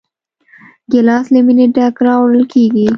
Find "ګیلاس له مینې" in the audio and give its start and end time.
0.91-1.65